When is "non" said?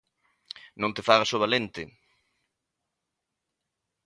0.81-0.93